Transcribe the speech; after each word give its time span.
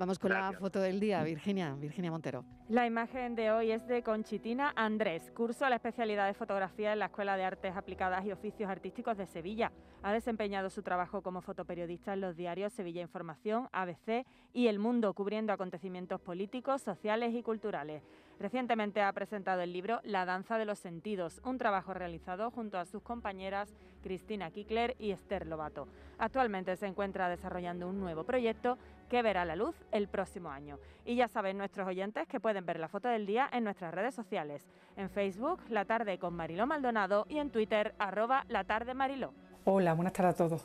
Vamos 0.00 0.18
con 0.18 0.32
la 0.32 0.54
foto 0.54 0.80
del 0.80 0.98
día, 0.98 1.22
Virginia, 1.22 1.74
Virginia 1.74 2.10
Montero. 2.10 2.42
La 2.70 2.86
imagen 2.86 3.34
de 3.34 3.50
hoy 3.50 3.70
es 3.70 3.86
de 3.86 4.02
Conchitina 4.02 4.72
Andrés, 4.74 5.30
curso 5.32 5.68
la 5.68 5.76
especialidad 5.76 6.26
de 6.26 6.32
fotografía 6.32 6.94
en 6.94 7.00
la 7.00 7.06
Escuela 7.06 7.36
de 7.36 7.44
Artes 7.44 7.76
Aplicadas 7.76 8.24
y 8.24 8.32
Oficios 8.32 8.70
Artísticos 8.70 9.18
de 9.18 9.26
Sevilla. 9.26 9.70
Ha 10.02 10.14
desempeñado 10.14 10.70
su 10.70 10.82
trabajo 10.82 11.20
como 11.20 11.42
fotoperiodista 11.42 12.14
en 12.14 12.22
los 12.22 12.34
diarios 12.34 12.72
Sevilla 12.72 13.02
Información, 13.02 13.68
ABC 13.72 14.24
y 14.54 14.68
El 14.68 14.78
Mundo, 14.78 15.12
cubriendo 15.12 15.52
acontecimientos 15.52 16.18
políticos, 16.18 16.80
sociales 16.80 17.34
y 17.34 17.42
culturales. 17.42 18.02
Recientemente 18.40 19.02
ha 19.02 19.12
presentado 19.12 19.60
el 19.60 19.70
libro 19.70 20.00
La 20.02 20.24
danza 20.24 20.56
de 20.56 20.64
los 20.64 20.78
sentidos, 20.78 21.42
un 21.44 21.58
trabajo 21.58 21.92
realizado 21.92 22.50
junto 22.50 22.78
a 22.78 22.86
sus 22.86 23.02
compañeras 23.02 23.68
Cristina 24.02 24.50
Kickler 24.50 24.96
y 24.98 25.10
Esther 25.10 25.46
Lobato. 25.46 25.88
Actualmente 26.16 26.74
se 26.76 26.86
encuentra 26.86 27.28
desarrollando 27.28 27.86
un 27.86 28.00
nuevo 28.00 28.24
proyecto 28.24 28.78
que 29.10 29.20
verá 29.20 29.44
la 29.44 29.56
luz 29.56 29.76
el 29.92 30.08
próximo 30.08 30.48
año. 30.48 30.78
Y 31.04 31.16
ya 31.16 31.28
saben 31.28 31.58
nuestros 31.58 31.86
oyentes 31.86 32.26
que 32.28 32.40
pueden 32.40 32.64
ver 32.64 32.80
la 32.80 32.88
foto 32.88 33.08
del 33.08 33.26
día 33.26 33.46
en 33.52 33.62
nuestras 33.62 33.92
redes 33.92 34.14
sociales, 34.14 34.64
en 34.96 35.10
Facebook 35.10 35.60
La 35.68 35.84
Tarde 35.84 36.18
con 36.18 36.32
Mariló 36.32 36.66
Maldonado 36.66 37.26
y 37.28 37.40
en 37.40 37.50
Twitter 37.50 37.94
arroba 37.98 38.46
La 38.48 38.64
Tarde 38.64 38.94
Mariló. 38.94 39.34
Hola, 39.66 39.92
buenas 39.92 40.14
tardes 40.14 40.32
a 40.32 40.36
todos. 40.38 40.64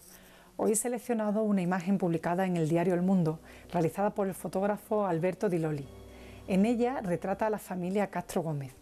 Hoy 0.55 0.71
he 0.71 0.75
seleccionado 0.77 1.43
una 1.43 1.61
imagen 1.61 1.97
publicada 1.97 2.45
en 2.45 2.55
el 2.55 2.69
diario 2.69 2.93
El 2.93 3.01
Mundo, 3.01 3.41
realizada 3.73 4.11
por 4.11 4.27
el 4.27 4.33
fotógrafo 4.33 5.05
Alberto 5.05 5.49
Di 5.49 5.59
Loli. 5.59 6.04
En 6.47 6.67
ella 6.67 7.01
retrata 7.01 7.47
a 7.47 7.49
la 7.49 7.57
familia 7.57 8.11
Castro 8.11 8.43
Gómez. 8.43 8.75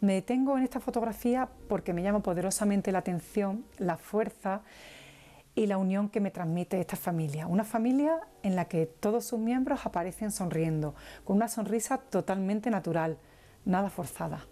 Me 0.00 0.14
detengo 0.14 0.56
en 0.56 0.62
esta 0.62 0.78
fotografía 0.78 1.48
porque 1.68 1.92
me 1.92 2.02
llama 2.02 2.20
poderosamente 2.20 2.92
la 2.92 3.00
atención 3.00 3.64
la 3.78 3.96
fuerza 3.96 4.62
y 5.56 5.66
la 5.66 5.76
unión 5.76 6.08
que 6.08 6.20
me 6.20 6.30
transmite 6.30 6.78
esta 6.78 6.96
familia. 6.96 7.48
Una 7.48 7.64
familia 7.64 8.20
en 8.44 8.54
la 8.54 8.66
que 8.66 8.86
todos 8.86 9.24
sus 9.24 9.40
miembros 9.40 9.86
aparecen 9.86 10.30
sonriendo, 10.30 10.94
con 11.24 11.36
una 11.36 11.48
sonrisa 11.48 11.98
totalmente 11.98 12.70
natural, 12.70 13.18
nada 13.64 13.90
forzada. 13.90 14.46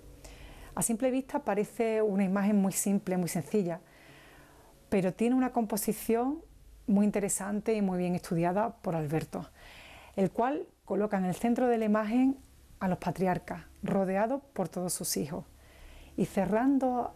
A 0.75 0.83
simple 0.83 1.13
vista 1.13 1.45
parece 1.45 2.03
una 2.03 2.25
imagen 2.25 2.57
muy 2.57 2.73
simple, 2.73 3.17
muy 3.19 3.29
sencilla, 3.29 3.81
pero 4.89 5.13
tiene 5.13 5.37
una 5.37 5.53
composición 5.53 6.43
muy 6.89 7.05
interesante 7.05 7.75
y 7.75 7.83
muy 7.83 7.99
bien 7.99 8.17
estudiada 8.17 8.75
por 8.83 8.97
Alberto, 8.97 9.49
el 10.17 10.31
cual 10.31 10.67
coloca 10.85 11.19
en 11.19 11.25
el 11.25 11.35
centro 11.35 11.69
de 11.69 11.79
la 11.79 11.85
imagen 11.85 12.39
a 12.81 12.89
los 12.89 12.99
patriarcas, 12.99 13.63
rodeados 13.83 14.43
por 14.53 14.69
todos 14.69 14.93
sus 14.93 15.17
hijos. 15.17 15.45
Y 16.17 16.27
cerrando 16.27 17.15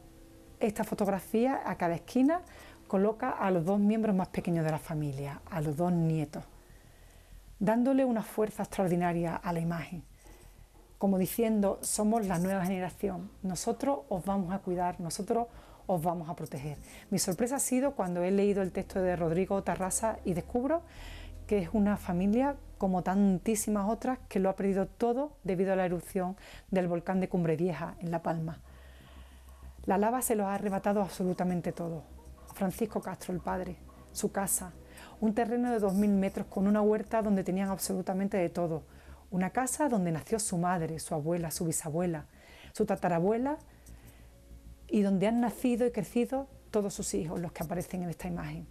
esta 0.60 0.84
fotografía, 0.84 1.60
a 1.64 1.76
cada 1.76 1.96
esquina 1.96 2.40
coloca 2.88 3.30
a 3.30 3.50
los 3.50 3.64
dos 3.64 3.80
miembros 3.80 4.14
más 4.14 4.28
pequeños 4.28 4.64
de 4.64 4.70
la 4.70 4.78
familia, 4.78 5.40
a 5.50 5.60
los 5.60 5.76
dos 5.76 5.92
nietos, 5.92 6.44
dándole 7.58 8.04
una 8.04 8.22
fuerza 8.22 8.62
extraordinaria 8.62 9.36
a 9.36 9.52
la 9.52 9.60
imagen, 9.60 10.04
como 10.98 11.18
diciendo, 11.18 11.78
somos 11.82 12.26
la 12.26 12.38
nueva 12.38 12.64
generación, 12.64 13.30
nosotros 13.42 14.00
os 14.08 14.24
vamos 14.24 14.54
a 14.54 14.60
cuidar, 14.60 15.00
nosotros 15.00 15.48
os 15.86 16.02
vamos 16.02 16.28
a 16.28 16.34
proteger. 16.34 16.78
Mi 17.10 17.18
sorpresa 17.18 17.56
ha 17.56 17.60
sido 17.60 17.92
cuando 17.92 18.22
he 18.22 18.30
leído 18.30 18.62
el 18.62 18.72
texto 18.72 19.00
de 19.00 19.16
Rodrigo 19.16 19.62
Tarrasa 19.62 20.18
y 20.24 20.32
descubro 20.32 20.82
que 21.46 21.58
es 21.58 21.70
una 21.72 21.96
familia 21.96 22.56
como 22.78 23.02
tantísimas 23.02 23.88
otras 23.88 24.18
que 24.28 24.38
lo 24.38 24.50
ha 24.50 24.56
perdido 24.56 24.86
todo 24.86 25.32
debido 25.44 25.72
a 25.72 25.76
la 25.76 25.86
erupción 25.86 26.36
del 26.70 26.88
volcán 26.88 27.20
de 27.20 27.28
Cumbre 27.28 27.56
Vieja 27.56 27.94
en 28.00 28.10
La 28.10 28.22
Palma. 28.22 28.60
La 29.86 29.98
lava 29.98 30.20
se 30.20 30.34
lo 30.34 30.46
ha 30.46 30.54
arrebatado 30.54 31.00
absolutamente 31.00 31.72
todo. 31.72 32.02
Francisco 32.54 33.00
Castro, 33.00 33.32
el 33.32 33.40
padre, 33.40 33.76
su 34.12 34.32
casa, 34.32 34.72
un 35.20 35.34
terreno 35.34 35.70
de 35.70 35.80
2.000 35.80 36.08
metros 36.08 36.46
con 36.48 36.66
una 36.66 36.82
huerta 36.82 37.22
donde 37.22 37.44
tenían 37.44 37.70
absolutamente 37.70 38.36
de 38.36 38.48
todo. 38.48 38.82
Una 39.30 39.50
casa 39.50 39.88
donde 39.88 40.12
nació 40.12 40.38
su 40.38 40.58
madre, 40.58 40.98
su 40.98 41.14
abuela, 41.14 41.50
su 41.50 41.66
bisabuela, 41.66 42.26
su 42.72 42.84
tatarabuela 42.84 43.58
y 44.88 45.02
donde 45.02 45.26
han 45.26 45.40
nacido 45.40 45.86
y 45.86 45.92
crecido 45.92 46.48
todos 46.70 46.94
sus 46.94 47.14
hijos, 47.14 47.40
los 47.40 47.52
que 47.52 47.62
aparecen 47.62 48.02
en 48.02 48.10
esta 48.10 48.28
imagen. 48.28 48.66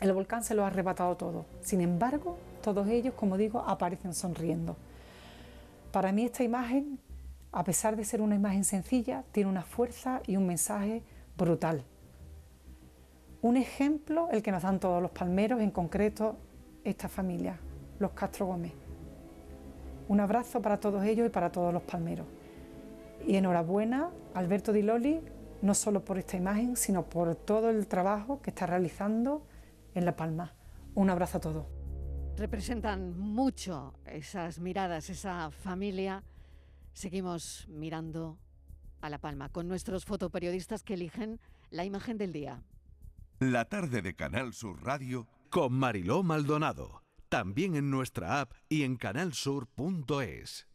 El 0.00 0.12
volcán 0.12 0.44
se 0.44 0.54
lo 0.54 0.64
ha 0.64 0.66
arrebatado 0.66 1.16
todo. 1.16 1.46
Sin 1.62 1.80
embargo, 1.80 2.36
todos 2.62 2.86
ellos, 2.88 3.14
como 3.14 3.36
digo, 3.36 3.60
aparecen 3.60 4.12
sonriendo. 4.12 4.76
Para 5.90 6.12
mí 6.12 6.24
esta 6.24 6.42
imagen, 6.42 6.98
a 7.52 7.64
pesar 7.64 7.96
de 7.96 8.04
ser 8.04 8.20
una 8.20 8.34
imagen 8.34 8.64
sencilla, 8.64 9.24
tiene 9.32 9.48
una 9.48 9.62
fuerza 9.62 10.20
y 10.26 10.36
un 10.36 10.46
mensaje 10.46 11.02
brutal. 11.38 11.82
Un 13.40 13.56
ejemplo 13.56 14.28
el 14.30 14.42
que 14.42 14.52
nos 14.52 14.64
dan 14.64 14.80
todos 14.80 15.00
los 15.00 15.12
palmeros, 15.12 15.60
en 15.60 15.70
concreto 15.70 16.36
esta 16.84 17.08
familia, 17.08 17.58
los 17.98 18.10
Castro 18.10 18.46
Gómez. 18.46 18.72
Un 20.08 20.20
abrazo 20.20 20.60
para 20.60 20.78
todos 20.78 21.04
ellos 21.04 21.26
y 21.26 21.30
para 21.30 21.50
todos 21.50 21.72
los 21.72 21.82
palmeros. 21.82 22.26
Y 23.26 23.36
enhorabuena, 23.36 24.10
Alberto 24.34 24.72
Di 24.72 24.82
Loli, 24.82 25.20
no 25.62 25.74
solo 25.74 26.04
por 26.04 26.18
esta 26.18 26.36
imagen, 26.36 26.76
sino 26.76 27.04
por 27.04 27.34
todo 27.34 27.70
el 27.70 27.86
trabajo 27.86 28.40
que 28.42 28.50
está 28.50 28.66
realizando 28.66 29.42
en 29.96 30.04
La 30.04 30.14
Palma. 30.14 30.54
Un 30.94 31.10
abrazo 31.10 31.38
a 31.38 31.40
todos. 31.40 31.66
Representan 32.36 33.18
mucho 33.18 33.94
esas 34.04 34.60
miradas, 34.60 35.08
esa 35.10 35.50
familia. 35.50 36.22
Seguimos 36.92 37.66
mirando 37.68 38.38
a 39.00 39.08
La 39.08 39.18
Palma 39.18 39.48
con 39.48 39.68
nuestros 39.68 40.04
fotoperiodistas 40.04 40.82
que 40.82 40.94
eligen 40.94 41.40
la 41.70 41.84
imagen 41.84 42.18
del 42.18 42.32
día. 42.32 42.62
La 43.38 43.64
tarde 43.66 44.02
de 44.02 44.14
Canal 44.14 44.52
Sur 44.52 44.82
Radio 44.82 45.26
con 45.50 45.72
Mariló 45.72 46.22
Maldonado. 46.22 47.02
También 47.28 47.74
en 47.74 47.90
nuestra 47.90 48.40
app 48.40 48.52
y 48.68 48.82
en 48.84 48.96
canalsur.es. 48.96 50.68